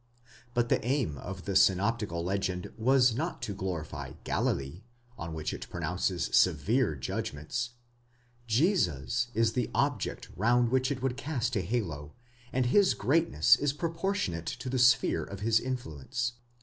[0.55, 4.81] But the aim of the synoptical legend was not to glorify Galilee,
[5.15, 7.75] on which it pronounces severe judgments
[8.47, 12.15] ;—Jesus is the object round which it would cast a halo,
[12.51, 16.31] and his greatness is proportionate to the sphere of his influence.